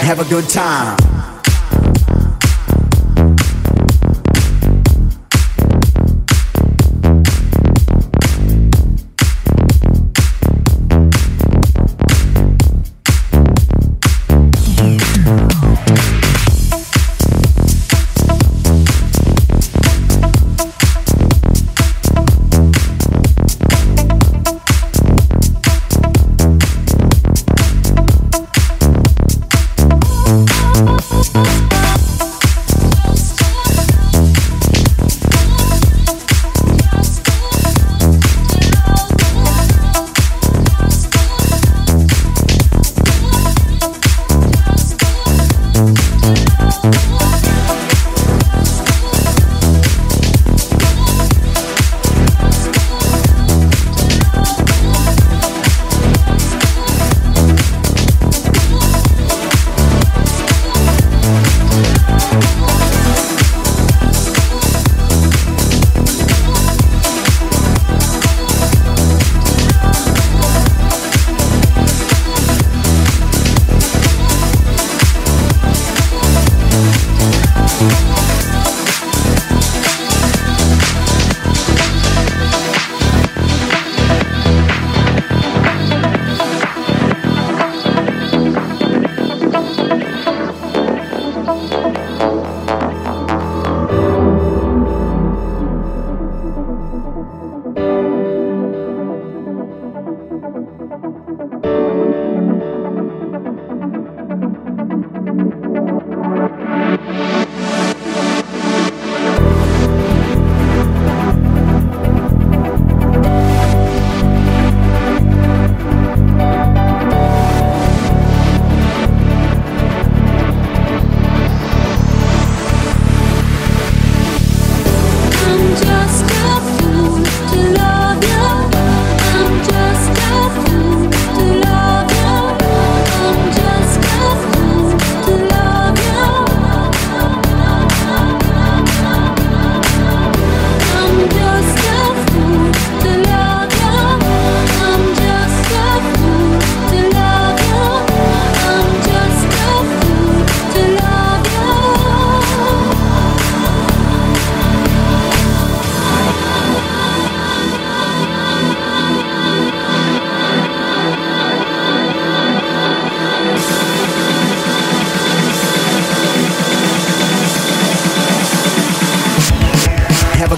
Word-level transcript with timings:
have 0.00 0.20
a 0.20 0.24
good 0.24 0.48
time. 0.48 1.17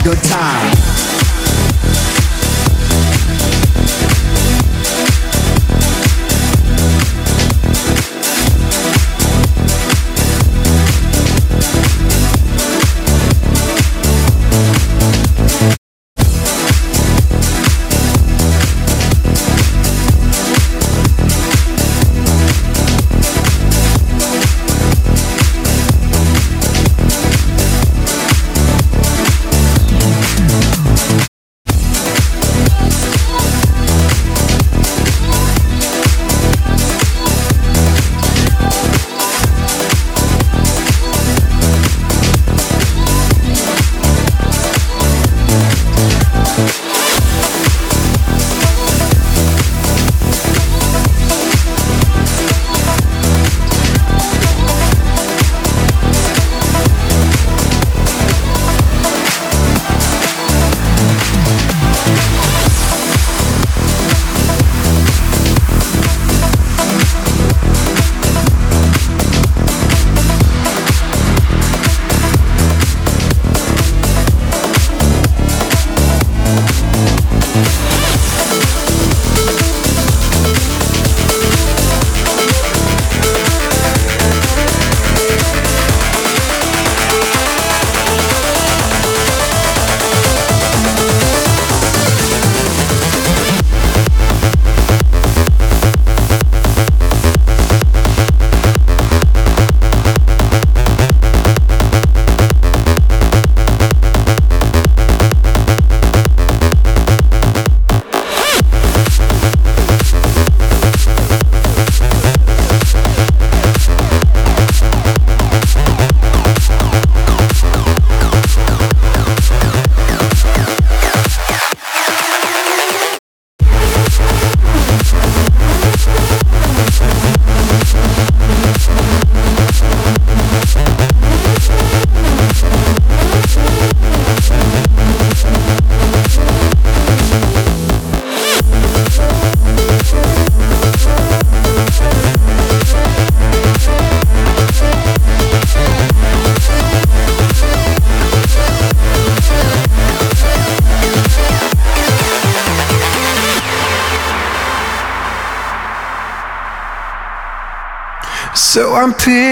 good 0.03 0.23
time. 0.25 0.80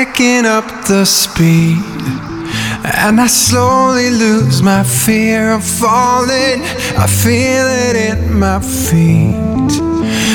Picking 0.04 0.46
up 0.46 0.64
the 0.86 1.04
speed. 1.04 1.82
And 3.04 3.20
I 3.20 3.26
slowly 3.26 4.10
lose 4.10 4.62
my 4.62 4.84
fear 4.84 5.50
of 5.50 5.64
falling. 5.64 6.62
I 7.04 7.06
feel 7.24 7.66
it 7.86 7.96
in 8.10 8.38
my 8.38 8.60
feet. 8.60 9.72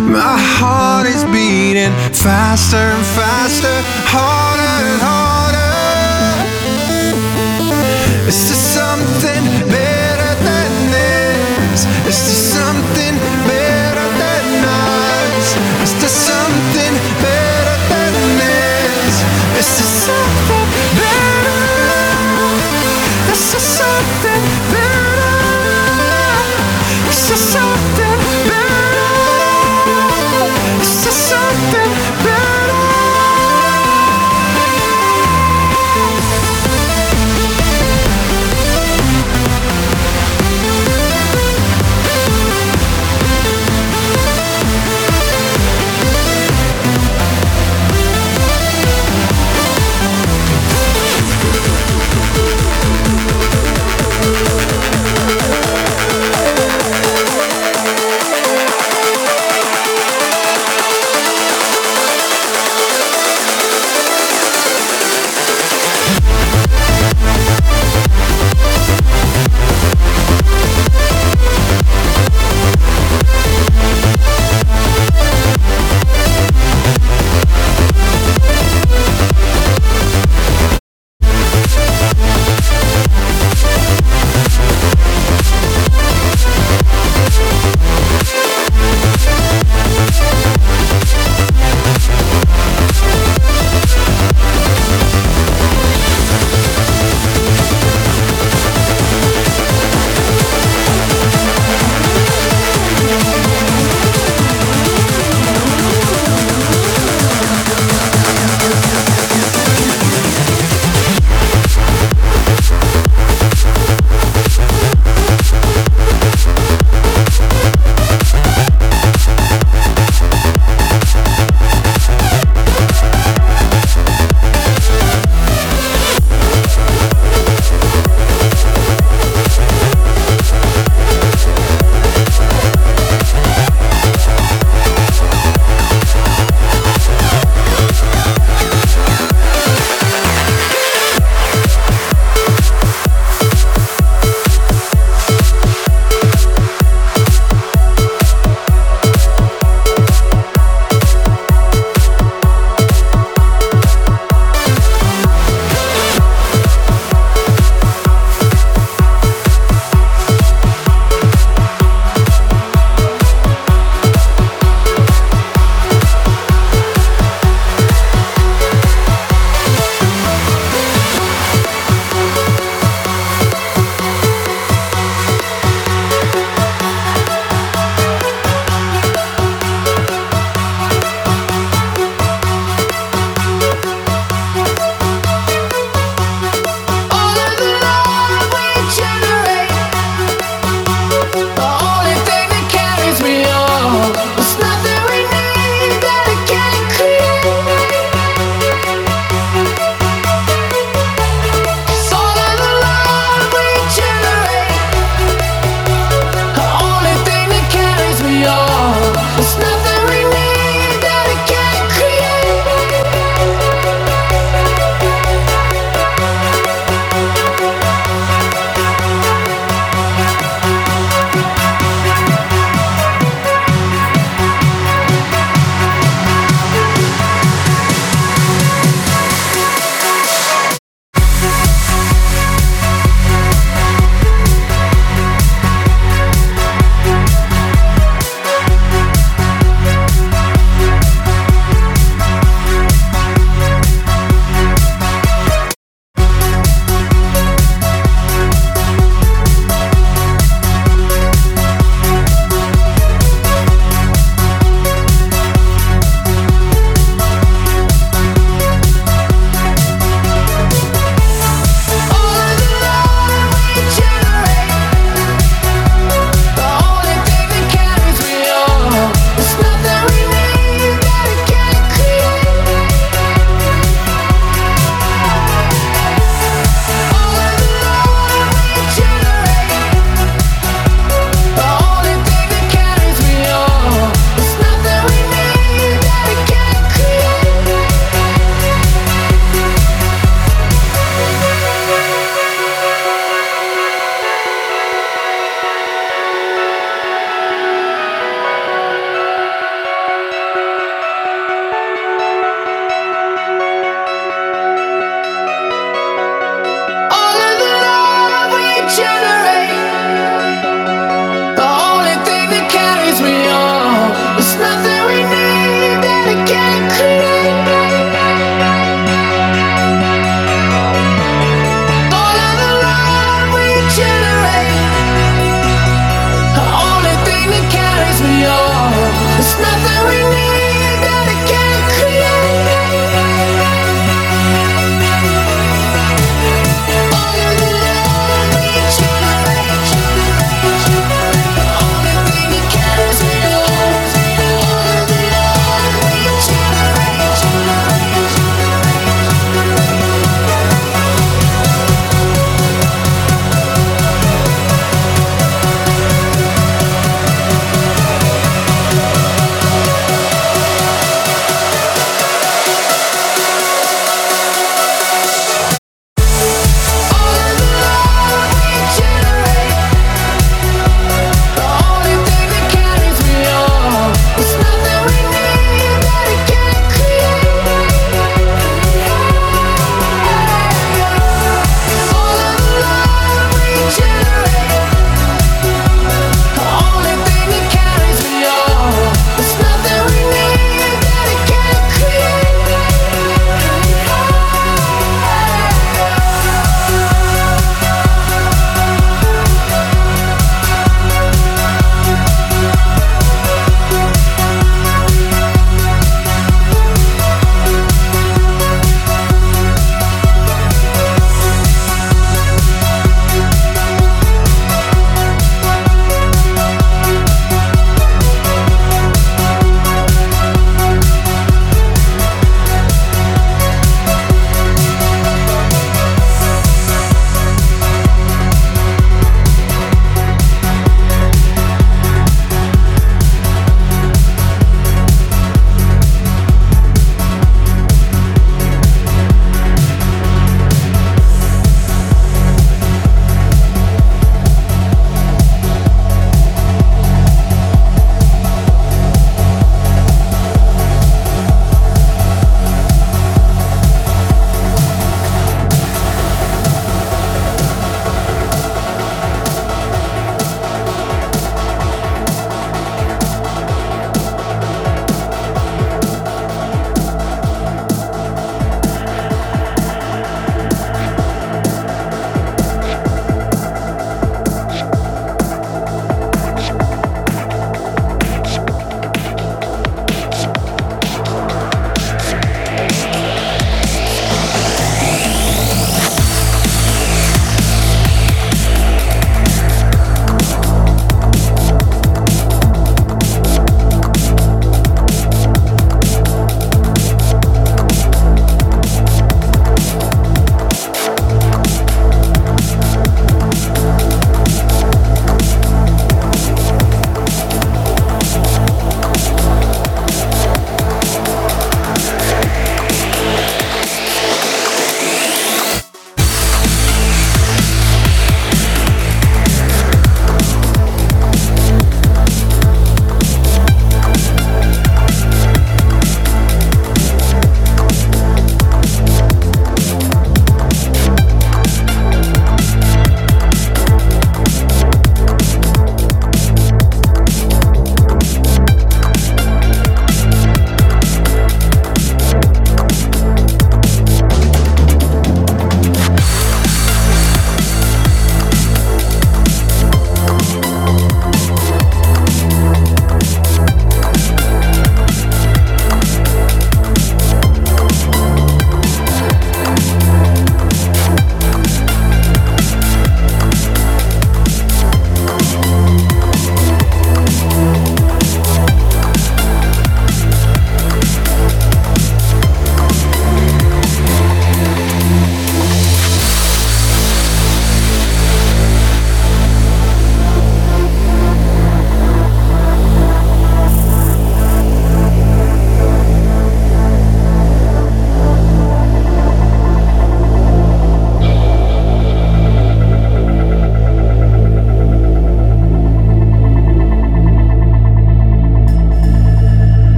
My 0.00 0.38
heart 0.56 1.08
is 1.08 1.24
beating 1.34 1.92
faster 2.14 2.76
and 2.76 3.06
faster, 3.18 3.76
harder 4.12 4.74
and 4.92 5.02
harder. 5.02 5.37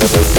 Thank 0.00 0.24
you. 0.24 0.29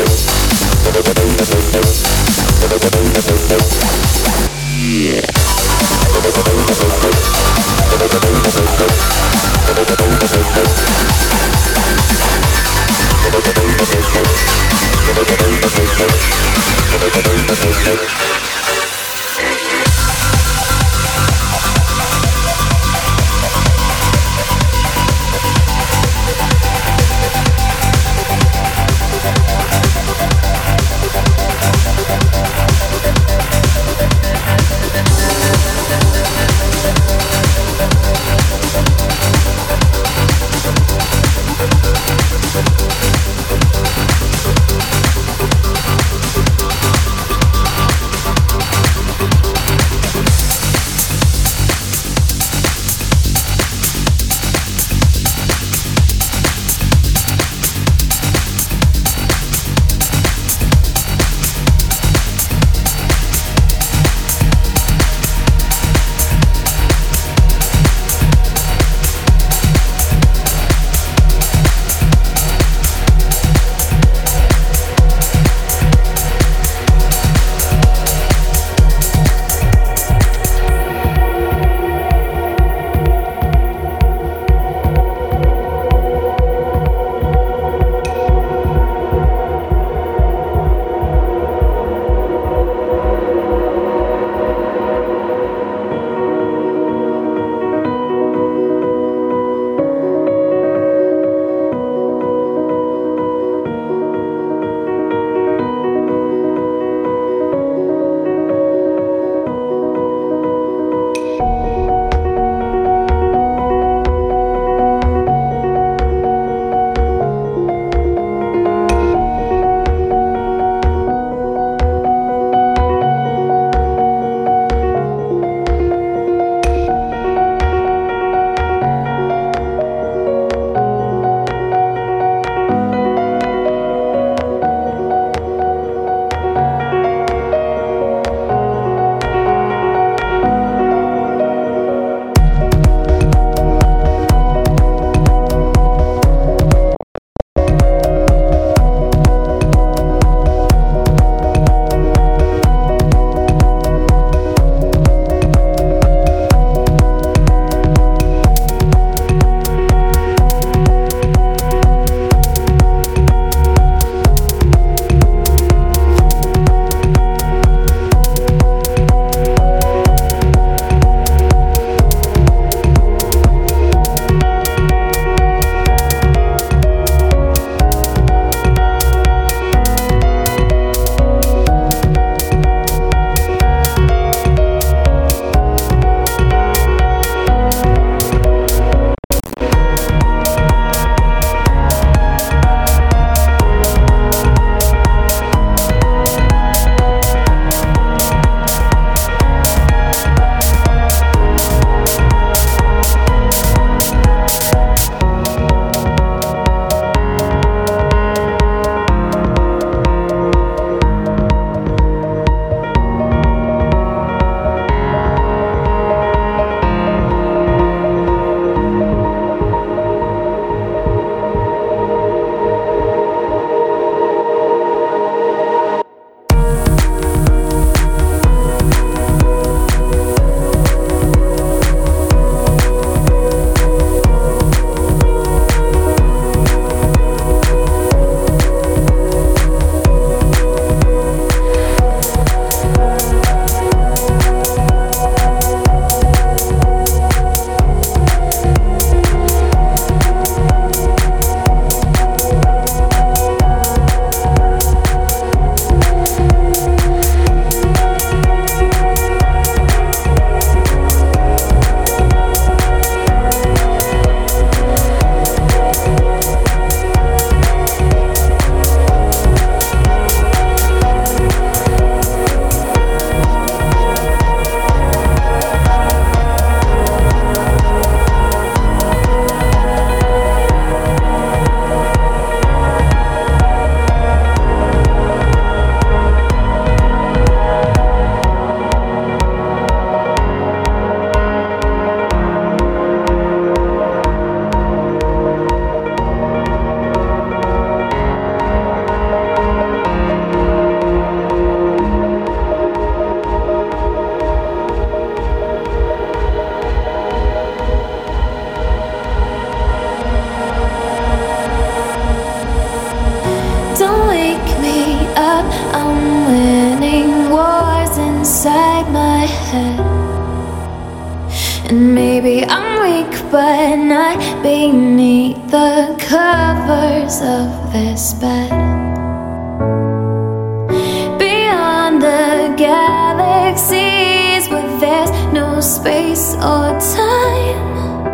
Space 336.42 336.56
or 336.56 337.00
time, 337.16 338.26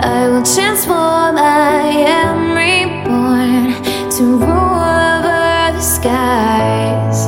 I 0.00 0.28
will 0.28 0.42
transform. 0.42 1.36
I 1.36 1.86
am 2.20 2.54
reborn 2.54 3.74
to 4.16 4.22
rule 4.38 4.84
over 5.14 5.72
the 5.76 5.80
skies. 5.80 7.26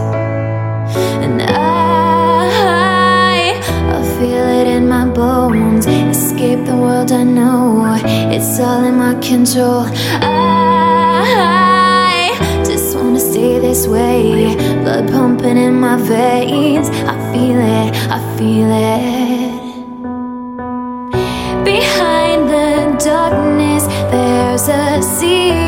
And 1.24 1.42
I, 1.42 1.54
I 3.96 4.18
feel 4.18 4.46
it 4.60 4.66
in 4.66 4.88
my 4.88 5.06
bones. 5.08 5.86
Escape 5.86 6.64
the 6.66 6.76
world 6.76 7.12
I 7.12 7.24
know. 7.24 7.96
It's 8.34 8.60
all 8.60 8.84
in 8.84 8.96
my 8.98 9.14
control. 9.20 9.86
I 10.22 11.04
just 12.64 12.96
wanna 12.96 13.20
stay 13.20 13.58
this 13.58 13.86
way. 13.86 14.56
Blood 14.82 15.08
pumping 15.10 15.56
in 15.56 15.74
my 15.80 15.96
veins. 15.96 16.88
I 16.90 17.16
feel 17.32 17.58
it, 17.58 17.94
I 18.10 18.18
feel 18.36 18.70
it. 18.70 19.25
There's 24.56 24.68
a 24.68 25.02
sea 25.02 25.65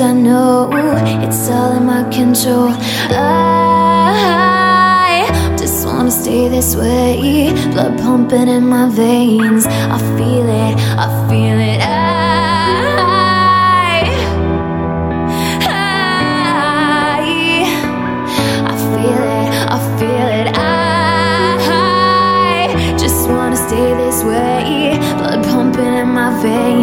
I 0.00 0.12
know. 0.14 0.70
It's 1.22 1.50
all 1.50 1.72
in 1.76 1.84
my 1.84 2.04
control. 2.04 2.70
I 3.12 5.26
just 5.58 5.84
wanna 5.86 6.10
stay 6.10 6.48
this 6.48 6.74
way. 6.74 7.52
Blood 7.72 7.98
pumping 7.98 8.48
in 8.48 8.66
my 8.66 8.88
veins. 8.88 9.66
I 9.66 9.98
feel 10.16 10.48
it, 10.48 10.74
I 10.96 11.06
feel 11.28 11.60
it. 11.60 11.80
I, 11.82 11.84
I, 15.68 17.20
I 18.72 18.74
feel 18.88 19.22
it, 19.38 19.48
I 19.68 19.78
feel 19.98 20.28
it. 20.40 20.48
I 20.56 20.58
just 22.98 23.28
wanna 23.28 23.56
stay 23.56 23.92
this 24.02 24.24
way. 24.24 24.98
Blood 25.18 25.44
pumping 25.44 25.84
in 25.84 26.08
my 26.08 26.30
veins. 26.42 26.79